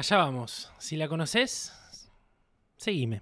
[0.00, 0.72] Allá vamos.
[0.78, 1.74] Si la conoces,
[2.78, 3.20] seguime.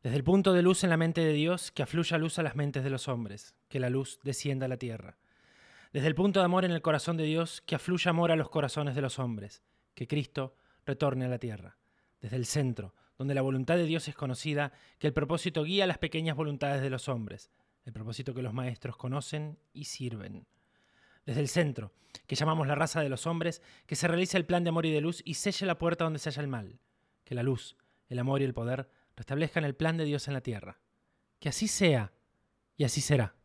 [0.00, 2.54] Desde el punto de luz en la mente de Dios, que afluya luz a las
[2.54, 5.18] mentes de los hombres, que la luz descienda a la tierra.
[5.92, 8.48] Desde el punto de amor en el corazón de Dios, que afluya amor a los
[8.48, 10.54] corazones de los hombres, que Cristo
[10.86, 11.78] retorne a la tierra.
[12.20, 15.98] Desde el centro, donde la voluntad de Dios es conocida, que el propósito guía las
[15.98, 17.50] pequeñas voluntades de los hombres,
[17.84, 20.46] el propósito que los maestros conocen y sirven
[21.30, 21.92] desde el centro,
[22.26, 24.90] que llamamos la raza de los hombres, que se realice el plan de amor y
[24.90, 26.80] de luz y selle la puerta donde se halla el mal,
[27.22, 27.76] que la luz,
[28.08, 30.80] el amor y el poder restablezcan el plan de Dios en la tierra.
[31.38, 32.12] Que así sea
[32.76, 33.36] y así será.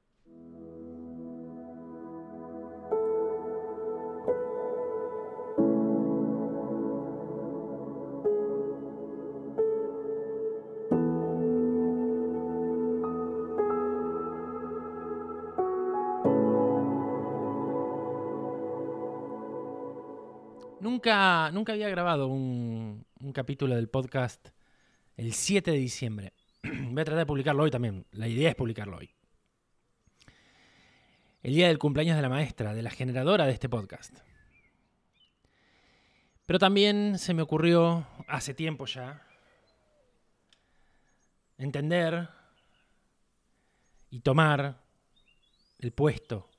[21.05, 24.49] Nunca, había grabado un, un capítulo del podcast
[25.17, 26.33] el 7 de diciembre.
[26.63, 28.07] Voy a tratar de publicarlo hoy también.
[28.11, 29.11] La idea es publicarlo hoy.
[31.43, 34.17] El día del cumpleaños de la maestra, de la generadora de este podcast.
[36.47, 39.21] Pero también se me ocurrió, hace tiempo ya,
[41.59, 42.29] entender
[44.09, 44.81] y tomar
[45.77, 46.49] el puesto.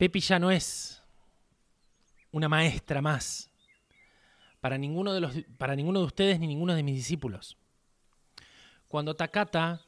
[0.00, 1.02] Pepi ya no es
[2.32, 3.50] una maestra más
[4.58, 7.58] para ninguno de, los, para ninguno de ustedes ni ninguno de mis discípulos.
[8.88, 9.82] Cuando Takata,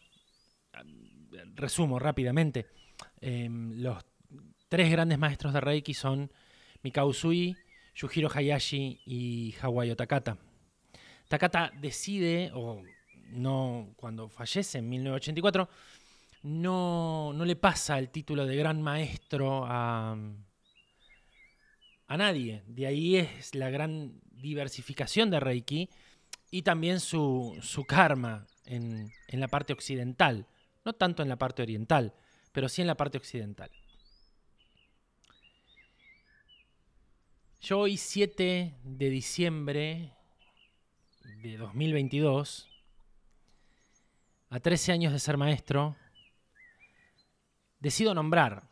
[1.55, 2.67] resumo rápidamente,
[3.23, 4.05] eh, los
[4.69, 6.31] tres grandes maestros de Reiki son
[6.83, 7.57] Mikao Usui,
[7.95, 10.37] Yujiro Hayashi y Hawayo Takata.
[11.27, 12.83] Takata decide, o
[13.31, 15.71] no, cuando fallece en 1984,
[16.43, 20.17] no, no le pasa el título de gran maestro a,
[22.07, 22.62] a nadie.
[22.67, 25.89] De ahí es la gran diversificación de Reiki
[26.51, 30.47] y también su, su karma en, en, la parte occidental.
[30.84, 32.12] No tanto en la parte oriental,
[32.50, 33.71] pero sí en la parte occidental.
[37.61, 40.12] Yo hoy 7 de diciembre
[41.43, 42.69] de 2022,
[44.50, 45.97] a 13 años de ser maestro,
[47.82, 48.62] decido nombrar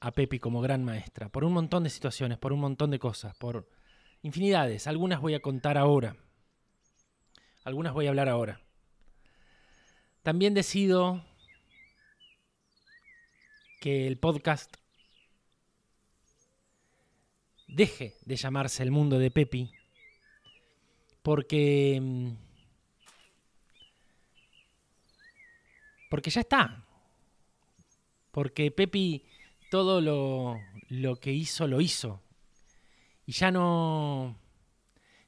[0.00, 3.34] a Pepi como gran maestra, por un montón de situaciones, por un montón de cosas,
[3.34, 3.68] por
[4.22, 4.86] infinidades.
[4.86, 6.16] Algunas voy a contar ahora,
[7.64, 8.60] algunas voy a hablar ahora.
[10.22, 11.24] También decido
[13.80, 14.76] que el podcast
[17.66, 19.72] deje de llamarse El Mundo de Pepi,
[21.24, 22.00] porque...
[26.08, 26.85] Porque ya está,
[28.36, 29.24] porque Pepi
[29.70, 30.60] todo lo,
[30.90, 32.20] lo, que hizo lo hizo.
[33.24, 34.36] Y ya no.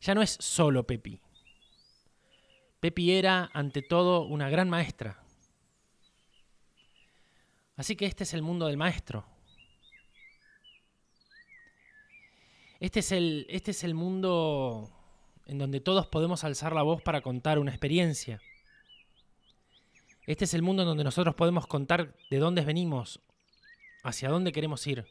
[0.02, 1.18] Ya no es solo Pepi.
[2.80, 5.22] Pepi era, ante todo, una gran maestra.
[7.76, 9.24] Así que este es el mundo del maestro.
[12.78, 14.90] Este es el, este es el mundo
[15.46, 18.38] en donde todos podemos alzar la voz para contar una experiencia.
[20.28, 23.18] Este es el mundo en donde nosotros podemos contar de dónde venimos,
[24.02, 25.06] hacia dónde queremos ir.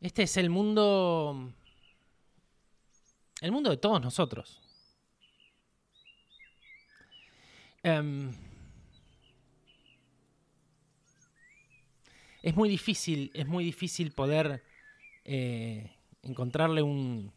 [0.00, 1.52] Este es el mundo.
[3.40, 4.60] El mundo de todos nosotros.
[7.84, 8.32] Um,
[12.42, 14.64] es muy difícil, es muy difícil poder
[15.24, 15.88] eh,
[16.22, 17.35] encontrarle un,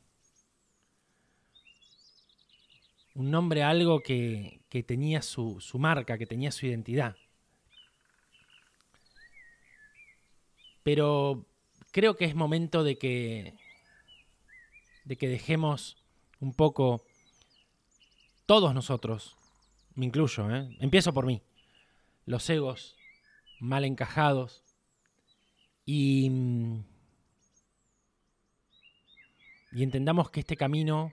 [3.19, 7.17] un nombre a algo que, que tenía su, su, marca, que tenía su identidad.
[10.83, 11.45] Pero
[11.91, 13.55] creo que es momento de que,
[15.03, 15.97] de que dejemos
[16.39, 17.03] un poco,
[18.45, 19.35] todos nosotros,
[19.95, 20.77] me incluyo, ¿eh?
[20.79, 21.41] empiezo por mí,
[22.25, 22.95] los egos
[23.59, 24.63] mal encajados
[25.85, 26.31] y,
[29.73, 31.11] y entendamos que este camino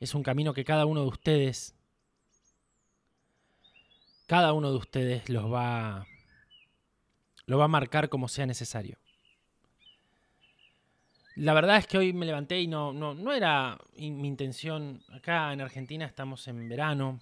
[0.00, 1.74] es un camino que cada uno de ustedes,
[4.26, 6.06] cada uno de ustedes los va,
[7.46, 8.98] lo va a marcar como sea necesario.
[11.36, 15.02] La verdad es que hoy me levanté y no, no, no era mi intención.
[15.12, 17.20] Acá en Argentina estamos en verano,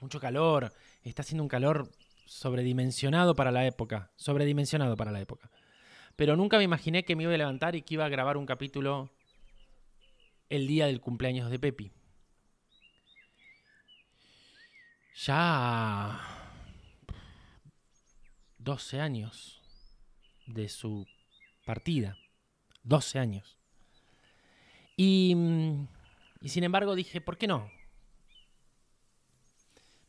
[0.00, 0.72] mucho calor,
[1.02, 1.90] está haciendo un calor
[2.26, 5.50] sobredimensionado para la época, sobredimensionado para la época.
[6.14, 8.46] Pero nunca me imaginé que me iba a levantar y que iba a grabar un
[8.46, 9.10] capítulo
[10.48, 11.92] el día del cumpleaños de Pepi.
[15.24, 16.20] Ya
[18.58, 19.62] 12 años
[20.46, 21.06] de su
[21.64, 22.16] partida.
[22.84, 23.58] 12 años.
[24.96, 25.88] Y, mm,
[26.40, 27.70] y sin embargo dije, ¿por qué no?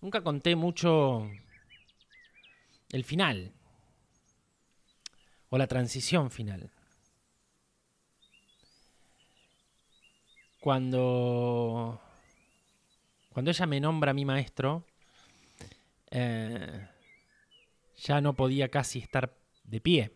[0.01, 1.29] Nunca conté mucho
[2.91, 3.53] el final
[5.49, 6.71] o la transición final.
[10.67, 12.01] Cuando,
[13.31, 14.83] cuando ella me nombra a mi maestro,
[16.11, 16.85] eh,
[17.95, 19.33] ya no podía casi estar
[19.63, 20.11] de pie.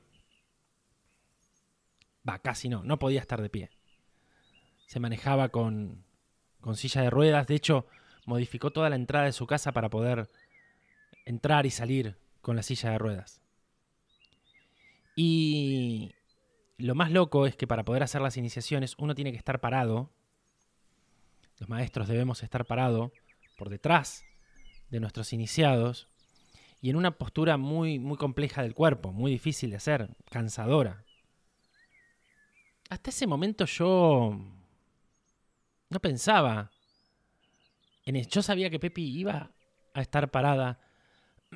[2.27, 3.69] Va, casi no, no podía estar de pie.
[4.88, 6.03] Se manejaba con,
[6.59, 7.48] con silla de ruedas.
[7.48, 7.88] De hecho,
[8.25, 10.30] modificó toda la entrada de su casa para poder
[11.24, 13.42] entrar y salir con la silla de ruedas.
[15.15, 16.12] Y
[16.75, 20.12] lo más loco es que para poder hacer las iniciaciones uno tiene que estar parado.
[21.62, 23.12] Los maestros debemos estar parados
[23.56, 24.25] por detrás
[24.90, 26.08] de nuestros iniciados
[26.81, 31.06] y en una postura muy, muy compleja del cuerpo, muy difícil de hacer, cansadora.
[32.90, 34.40] Hasta ese momento yo
[35.88, 36.72] no pensaba
[38.06, 38.30] en eso.
[38.31, 39.52] Yo sabía que Pepi iba
[39.94, 40.80] a estar parada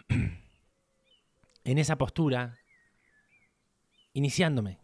[1.64, 2.60] en esa postura,
[4.14, 4.78] iniciándome.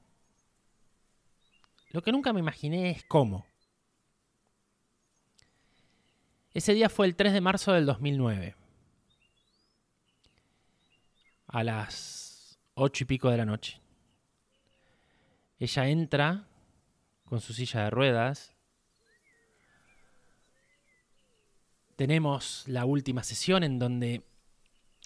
[1.92, 3.51] Lo que nunca me imaginé es cómo.
[6.54, 8.56] Ese día fue el 3 de marzo del 2009.
[11.48, 13.80] A las ocho y pico de la noche.
[15.60, 16.48] Ella entra
[17.24, 18.54] con su silla de ruedas.
[21.96, 24.24] Tenemos la última sesión en donde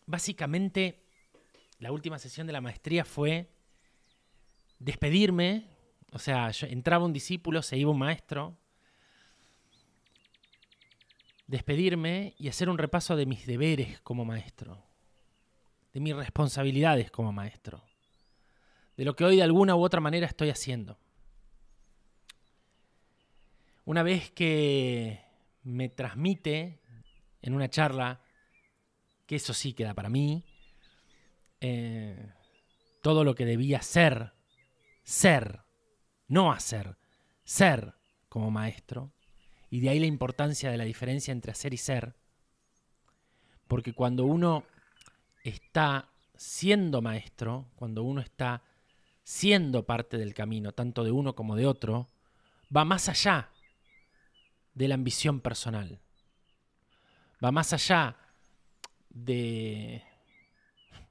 [0.07, 1.03] básicamente
[1.77, 3.51] la última sesión de la maestría fue
[4.79, 5.69] despedirme.
[6.11, 8.57] O sea, entraba un discípulo, se iba un maestro.
[11.47, 14.83] Despedirme y hacer un repaso de mis deberes como maestro.
[15.93, 17.83] De mis responsabilidades como maestro.
[18.97, 20.97] De lo que hoy de alguna u otra manera estoy haciendo.
[23.85, 25.21] Una vez que
[25.63, 26.79] me transmite
[27.41, 28.21] en una charla,
[29.27, 30.43] que eso sí queda para mí,
[31.61, 32.33] eh,
[33.01, 34.33] todo lo que debía ser,
[35.03, 35.61] ser,
[36.27, 36.97] no hacer,
[37.43, 37.93] ser
[38.29, 39.11] como maestro.
[39.75, 42.15] Y de ahí la importancia de la diferencia entre hacer y ser.
[43.67, 44.63] Porque cuando uno
[45.43, 48.63] está siendo maestro, cuando uno está
[49.25, 52.07] siendo parte del camino, tanto de uno como de otro,
[52.73, 53.49] va más allá
[54.73, 55.99] de la ambición personal.
[57.43, 58.15] Va más allá
[59.09, 60.05] de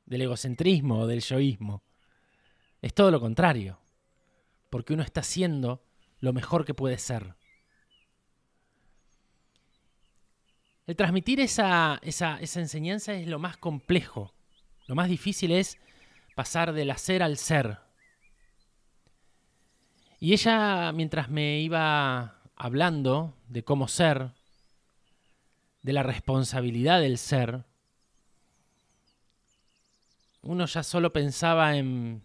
[0.06, 1.82] del egocentrismo o del yoísmo.
[2.81, 3.78] Es todo lo contrario,
[4.70, 5.84] porque uno está haciendo
[6.19, 7.37] lo mejor que puede ser.
[10.86, 14.34] El transmitir esa, enseñanza es lo más complejo.
[14.86, 15.78] Lo más difícil es
[16.34, 17.78] pasar del hacer al ser.
[20.20, 24.32] Y ella, mientras me iba hablando de cómo ser,
[25.82, 27.64] de la responsabilidad del ser,
[30.42, 32.22] uno ya solo pensaba en...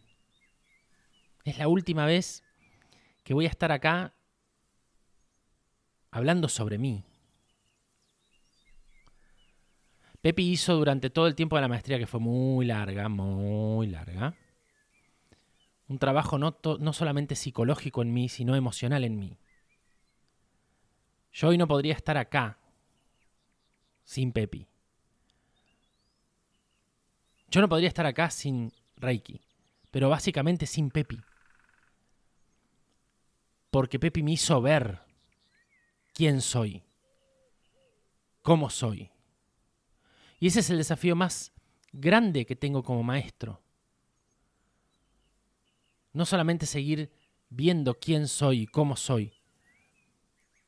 [1.45, 2.43] Es la última vez
[3.23, 4.13] que voy a estar acá
[6.11, 7.05] hablando sobre mí.
[10.21, 14.35] Pepi hizo durante todo el tiempo de la maestría, que fue muy larga, muy larga,
[15.87, 19.39] un trabajo no, no solamente psicológico en mí, sino emocional en mí.
[21.31, 22.59] Yo hoy no podría estar acá
[24.03, 24.67] sin Pepi.
[27.49, 29.41] Yo no podría estar acá sin Reiki,
[29.89, 31.19] pero básicamente sin Pepi.
[33.71, 35.01] Porque Pepi me hizo ver
[36.13, 36.83] quién soy,
[38.43, 39.11] cómo soy.
[40.39, 41.51] Y ese es el desafío más
[41.91, 43.61] grande que tengo como maestro.
[46.13, 47.11] No solamente seguir
[47.49, 49.33] viendo quién soy y cómo soy,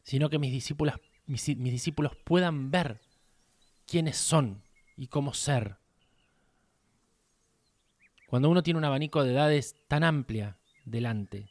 [0.04, 3.02] sino que mis discípulos, mis, mis discípulos puedan ver
[3.86, 4.64] quiénes son
[4.98, 5.78] y cómo ser.
[8.28, 11.50] Cuando uno tiene un abanico de edades tan amplia delante,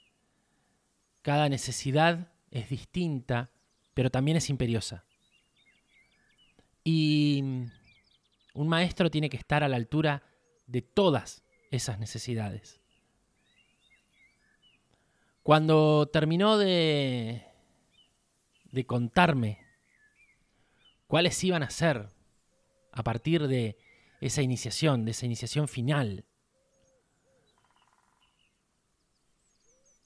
[1.22, 3.50] cada necesidad es distinta,
[3.94, 5.04] pero también es imperiosa.
[6.82, 7.44] Y
[8.60, 10.22] un maestro tiene que estar a la altura
[10.66, 12.78] de todas esas necesidades.
[15.42, 17.42] Cuando terminó de,
[18.70, 19.64] de contarme
[21.06, 22.10] cuáles iban a ser
[22.92, 23.78] a partir de
[24.20, 26.26] esa iniciación, de esa iniciación final,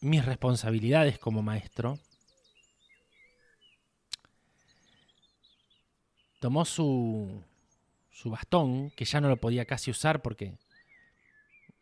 [0.00, 1.99] mis responsabilidades como maestro,
[6.38, 7.42] tomó su,
[8.14, 10.56] su bastón, que ya no lo podía casi usar porque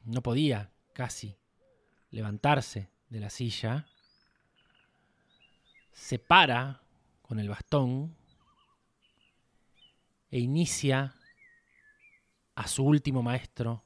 [0.05, 1.37] no podía casi
[2.11, 3.87] levantarse de la silla,
[5.93, 6.81] se para
[7.21, 8.17] con el bastón
[10.31, 11.15] e inicia
[12.55, 13.85] a su último maestro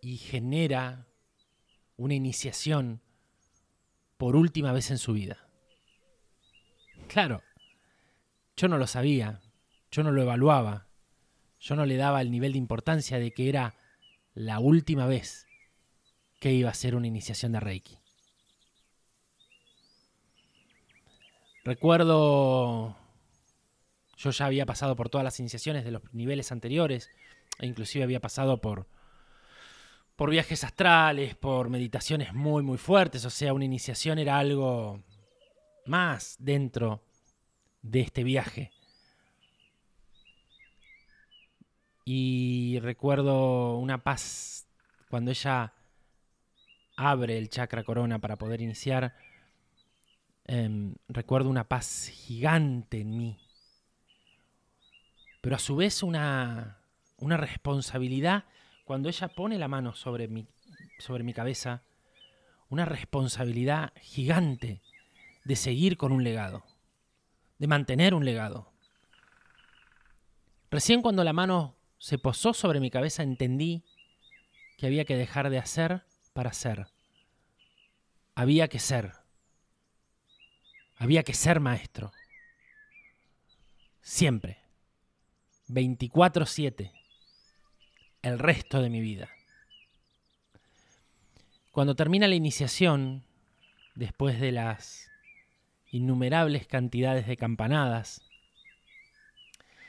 [0.00, 1.06] y genera
[1.98, 3.02] una iniciación
[4.16, 5.46] por última vez en su vida.
[7.06, 7.42] Claro,
[8.60, 9.40] yo no lo sabía,
[9.90, 10.86] yo no lo evaluaba,
[11.60, 13.74] yo no le daba el nivel de importancia de que era
[14.34, 15.46] la última vez
[16.38, 17.98] que iba a ser una iniciación de Reiki.
[21.64, 22.98] Recuerdo,
[24.18, 27.08] yo ya había pasado por todas las iniciaciones de los niveles anteriores,
[27.60, 28.88] e inclusive había pasado por,
[30.16, 35.02] por viajes astrales, por meditaciones muy, muy fuertes, o sea, una iniciación era algo
[35.86, 37.06] más dentro
[37.82, 38.72] de este viaje.
[42.04, 44.66] Y recuerdo una paz
[45.08, 45.74] cuando ella
[46.96, 49.14] abre el chakra corona para poder iniciar.
[50.44, 53.38] Em, recuerdo una paz gigante en mí.
[55.40, 56.78] Pero a su vez una,
[57.18, 58.44] una responsabilidad
[58.84, 60.46] cuando ella pone la mano sobre mi,
[60.98, 61.82] sobre mi cabeza.
[62.68, 64.80] Una responsabilidad gigante
[65.44, 66.64] de seguir con un legado,
[67.60, 68.72] de mantener un legado.
[70.70, 73.84] Recién cuando la mano se posó sobre mi cabeza entendí
[74.78, 76.02] que había que dejar de hacer
[76.32, 76.86] para ser.
[78.34, 79.12] Había que ser.
[80.96, 82.12] Había que ser maestro.
[84.00, 84.58] Siempre.
[85.68, 86.92] 24/7.
[88.22, 89.28] El resto de mi vida.
[91.72, 93.22] Cuando termina la iniciación,
[93.94, 95.09] después de las
[95.90, 98.22] innumerables cantidades de campanadas,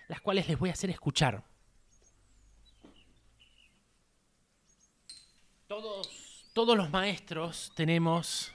[0.07, 1.43] las cuales les voy a hacer escuchar
[5.71, 8.51] Todos, los maestros tenemos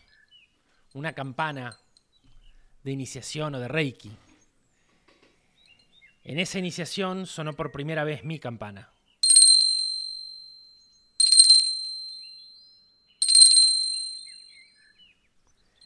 [0.93, 1.75] una campana
[2.85, 4.15] de iniciación o de Reiki.
[6.25, 8.93] En esa iniciación sonó por primera vez mi campana.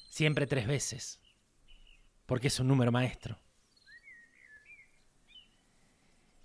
[0.09, 1.21] Siempre tres veces,
[2.31, 3.37] porque es un número maestro.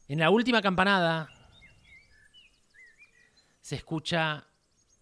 [0.07, 1.29] En la última campanada
[3.61, 4.47] se escucha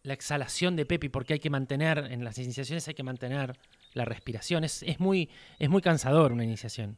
[0.02, 3.58] la exhalación de Pepi, porque hay que mantener, en las iniciaciones hay que mantener
[3.94, 4.66] la respiración.
[4.66, 6.98] Es, muy, es muy cansador una iniciación.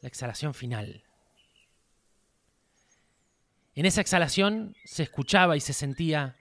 [0.00, 1.02] La exhalación final.
[3.74, 6.36] En esa exhalación se escuchaba y se sentía,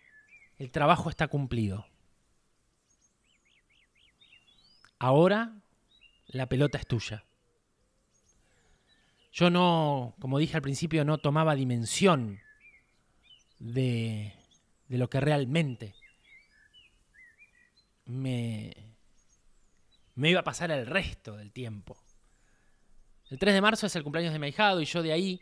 [0.60, 1.88] el trabajo está cumplido.
[5.00, 5.63] Ahora
[6.34, 7.24] la pelota es tuya.
[9.32, 12.40] Yo no, como dije al principio, no tomaba dimensión
[13.58, 14.34] de,
[14.88, 15.96] de lo que realmente
[18.06, 18.74] me,
[20.16, 21.98] me iba a pasar el resto del tiempo.
[23.30, 25.42] El 3 de marzo es el cumpleaños de mi y yo de ahí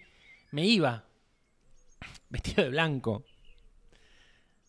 [0.51, 1.05] me iba,
[2.29, 3.25] vestido de blanco.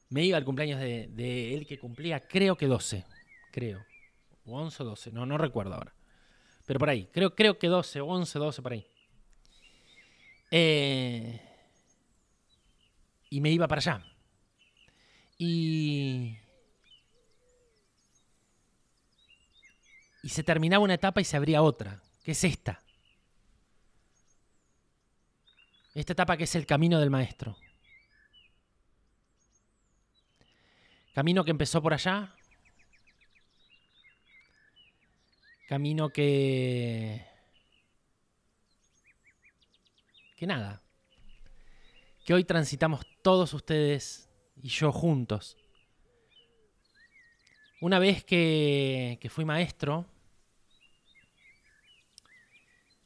[0.09, 3.05] Me iba al cumpleaños de, él que cumplía, creo que 12,
[3.51, 3.85] creo.
[4.45, 5.95] O 11 o 12, no, no recuerdo ahora.
[6.67, 8.87] Pero por ahí, creo, creo que 12, 11, 12, por ahí.
[10.51, 11.41] Eh,
[13.31, 14.05] y me iba para allá.
[15.39, 16.37] Y,
[20.23, 22.83] y se terminaba una etapa y se abría otra, que es esta.
[25.95, 27.57] Esta etapa que es el camino del maestro.
[31.15, 32.35] Camino que empezó por allá.
[35.73, 37.25] Camino que...
[40.37, 40.83] Que nada.
[42.27, 44.29] Que hoy transitamos todos ustedes
[44.63, 45.57] y yo juntos.
[47.81, 50.05] Una vez que, fui maestro,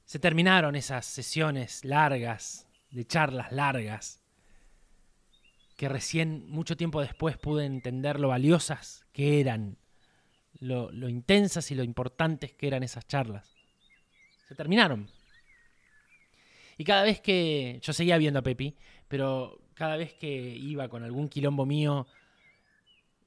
[0.04, 4.24] se terminaron esas sesiones largas, de charlas largas,
[5.76, 9.78] que recién, mucho tiempo después, pude entender lo valiosas que eran,
[10.60, 13.54] lo, intensas y lo importantes que eran esas charlas.
[14.48, 15.10] Se terminaron.
[16.78, 18.76] Y cada vez que yo seguía viendo a Pepi,
[19.08, 22.06] pero cada vez que iba con algún quilombo mío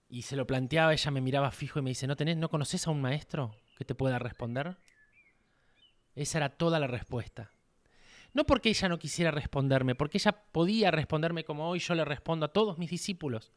[0.10, 2.92] y se lo planteaba, ella me miraba fijo y me dice, ¿no, ¿no conoces a
[2.92, 4.78] un maestro que te pueda responder?
[6.16, 7.52] Esa era toda la respuesta.
[8.34, 12.46] No porque ella no quisiera responderme, porque ella podía responderme como hoy yo le respondo
[12.46, 13.52] a todos mis discípulos,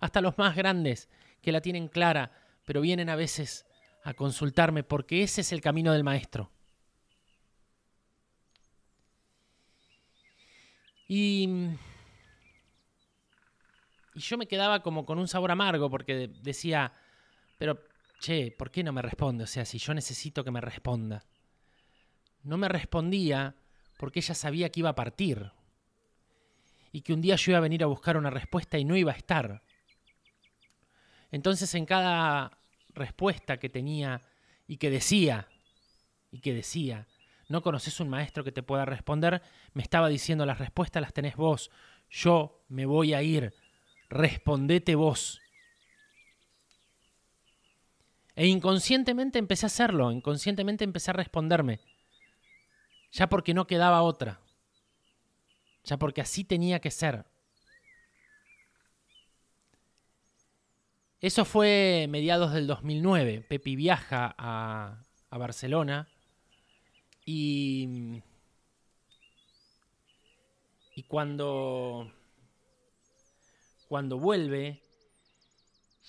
[0.00, 1.08] hasta los más grandes,
[1.40, 2.32] que la tienen clara,
[2.68, 3.64] pero vienen a veces
[4.04, 6.50] a consultarme porque ese es el camino del maestro.
[11.06, 11.48] Y,
[14.12, 16.92] y yo me quedaba como con un sabor amargo porque decía,
[17.56, 17.82] pero,
[18.20, 19.44] che, ¿por qué no me responde?
[19.44, 21.24] O sea, si yo necesito que me responda.
[22.42, 23.56] No me respondía
[23.96, 25.52] porque ella sabía que iba a partir
[26.92, 29.12] y que un día yo iba a venir a buscar una respuesta y no iba
[29.12, 29.62] a estar.
[31.30, 32.57] Entonces en cada
[32.98, 34.22] respuesta que tenía
[34.66, 35.48] y que decía,
[36.30, 37.06] y que decía,
[37.48, 41.36] no conoces un maestro que te pueda responder, me estaba diciendo las respuestas las tenés
[41.36, 41.70] vos,
[42.10, 43.54] yo me voy a ir,
[44.10, 45.40] respondete vos.
[48.36, 51.80] E inconscientemente empecé a hacerlo, inconscientemente empecé a responderme,
[53.10, 54.40] ya porque no quedaba otra,
[55.84, 57.24] ya porque así tenía que ser.
[61.20, 63.40] Eso fue mediados del 2009.
[63.48, 66.08] Pepi viaja a, a Barcelona
[67.24, 68.22] y,
[70.94, 72.12] y cuando,
[73.88, 74.80] cuando vuelve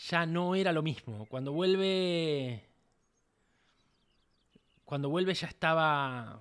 [0.09, 1.25] ya no era lo mismo.
[1.25, 2.69] Cuando vuelve,
[4.85, 6.39] cuando vuelve ya estaba,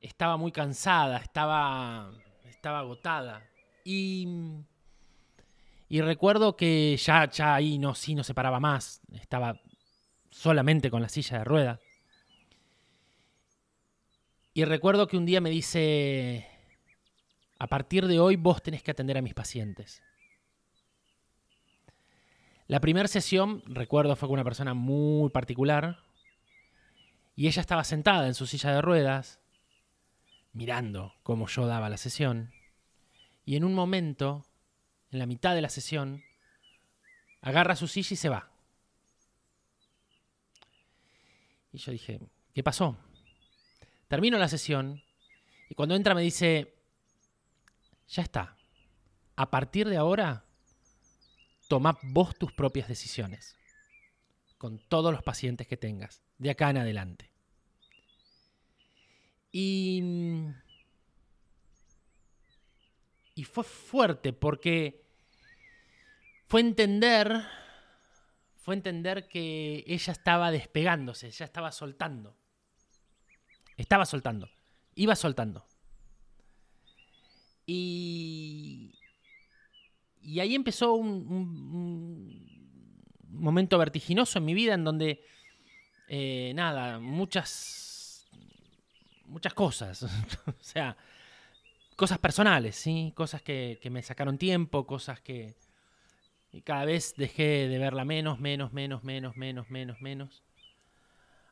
[0.00, 2.12] estaba muy cansada, estaba,
[2.44, 3.44] estaba agotada
[3.84, 4.64] y
[5.88, 9.60] y recuerdo que ya, ya ahí no, sí no se paraba más, estaba
[10.30, 11.80] solamente con la silla de ruedas.
[14.52, 16.46] Y recuerdo que un día me dice,
[17.58, 20.02] a partir de hoy vos tenés que atender a mis pacientes.
[22.66, 26.00] La primera sesión, recuerdo, fue con una persona muy particular
[27.34, 29.40] y ella estaba sentada en su silla de ruedas,
[30.52, 32.52] mirando cómo yo daba la sesión.
[33.46, 34.44] Y en un momento
[35.10, 36.22] en la mitad de la sesión,
[37.40, 38.50] agarra su silla y se va.
[41.72, 42.20] Y yo dije,
[42.54, 42.96] ¿qué pasó?
[44.08, 45.02] Termino la sesión
[45.68, 46.74] y cuando entra me dice,
[48.08, 48.56] ya está,
[49.36, 50.44] a partir de ahora,
[51.68, 53.56] toma vos tus propias decisiones
[54.56, 57.30] con todos los pacientes que tengas, de acá en adelante.
[59.52, 60.02] Y
[63.38, 65.00] y fue fuerte porque
[66.48, 67.40] fue entender,
[68.56, 72.36] fue entender que ella estaba despegándose, ya estaba soltando.
[73.76, 74.50] Estaba soltando,
[74.96, 75.64] iba soltando.
[77.64, 78.98] Y,
[80.20, 82.44] y ahí empezó un,
[83.28, 85.22] momento vertiginoso en mi vida en donde,
[86.08, 88.28] eh, nada, muchas,
[89.26, 90.02] muchas cosas.
[90.46, 90.96] o sea,
[91.98, 93.12] cosas personales, ¿sí?
[93.16, 95.56] Cosas que, me sacaron tiempo, cosas que
[96.62, 100.44] cada vez dejé de verla menos, menos, menos, menos, menos, menos, menos.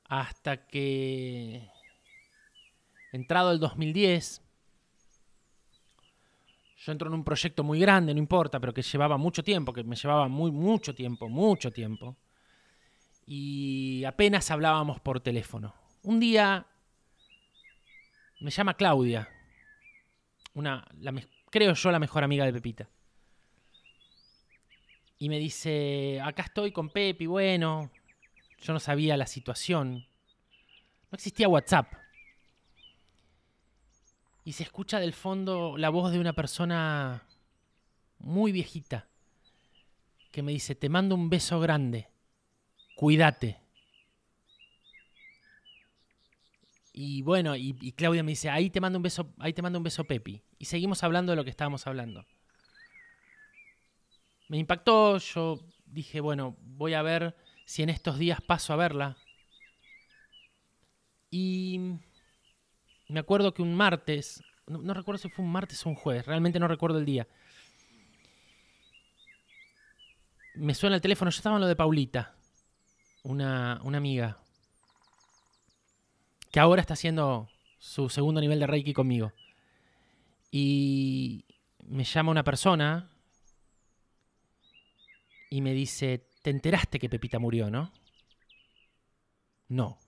[0.05, 1.69] Hasta que,
[3.11, 4.41] entrado el 2010,
[6.79, 9.83] yo entro en un proyecto muy grande, no importa, pero que llevaba mucho tiempo, que
[9.83, 12.17] me llevaba muy, mucho tiempo, mucho tiempo.
[13.27, 15.75] Y apenas hablábamos por teléfono.
[16.05, 16.69] Un día
[18.39, 19.29] me llama Claudia,
[20.57, 20.89] una,
[21.51, 22.89] creo yo, la mejor amiga de Pepita.
[25.19, 27.91] Y me dice, acá estoy con Pepi, bueno,
[28.63, 30.07] yo no sabía la situación.
[31.11, 31.93] No existía WhatsApp.
[34.45, 37.23] Y se escucha del fondo la voz de una persona
[38.19, 39.07] muy viejita
[40.33, 42.09] que me dice, te mando un beso grande,
[42.97, 43.61] cuídate.
[46.99, 49.83] Y bueno, y, Claudia me dice, ahí te mando un beso, ahí te mando un
[49.83, 50.43] beso Pepi.
[50.59, 52.25] Y seguimos hablando de lo que estábamos hablando.
[54.49, 59.19] Me impactó, yo dije, bueno, voy a ver si en estos días paso a verla.
[61.31, 61.99] Y
[63.09, 66.59] me acuerdo que un martes, no, recuerdo si fue un martes o un jueves, realmente
[66.59, 67.29] no recuerdo el día.
[70.55, 72.35] Me suena el teléfono, yo estaba en lo de Paulita,
[73.23, 74.39] una, una amiga
[76.57, 79.35] que ahora está haciendo su segundo nivel de Reiki conmigo.
[80.51, 81.45] Y
[81.85, 83.11] me llama una persona
[85.51, 87.93] y me dice, ¿te enteraste que Pepita murió, no?
[89.69, 89.99] No.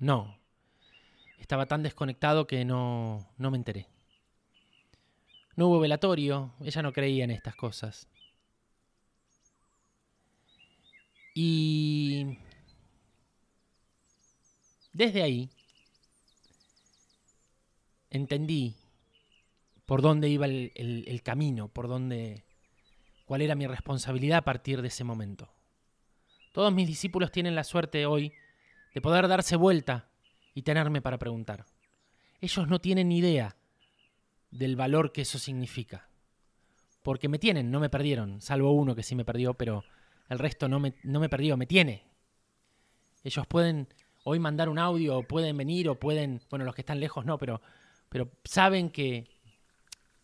[0.00, 0.36] No.
[1.38, 3.86] Estaba tan desconectado que no, no me enteré.
[5.54, 8.08] No hubo velatorio, ella no creía en estas cosas.
[11.36, 11.99] Y
[15.00, 15.48] desde ahí
[18.10, 18.76] entendí
[19.86, 22.44] por dónde iba el, camino, por dónde,
[23.24, 25.50] cuál era mi responsabilidad a partir de ese momento.
[26.52, 28.34] Todos mis discípulos tienen la suerte hoy
[28.92, 30.10] de poder darse vuelta
[30.54, 31.64] y tenerme para preguntar.
[32.42, 33.56] ellos no tienen idea
[34.50, 36.10] del valor que eso significa.
[37.02, 39.82] Porque me tienen, no me perdieron, salvo uno que sí me perdió, pero
[40.28, 42.04] el resto no me, no me perdió, me tiene.
[43.24, 43.88] Ellos pueden
[44.24, 47.38] hoy mandar un audio, o pueden venir, o pueden, bueno, los que están lejos no,
[47.38, 47.60] pero,
[48.08, 49.28] pero saben que,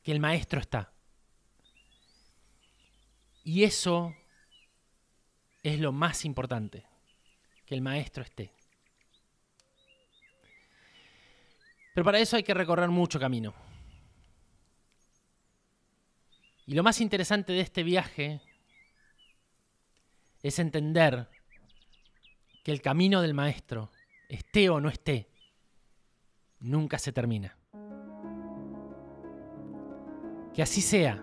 [0.02, 0.92] que el maestro está.
[3.44, 4.14] Y eso
[5.62, 6.84] es lo más importante,
[7.64, 8.52] que el maestro esté.
[11.94, 13.54] Pero para eso hay que recorrer mucho camino.
[16.66, 18.40] Y lo más interesante de este viaje
[20.42, 21.28] es entender
[22.66, 23.92] que el camino del maestro,
[24.28, 25.30] esté o no esté,
[26.58, 27.56] nunca se termina.
[30.52, 31.22] Que así sea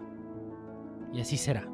[1.11, 1.72] y así será.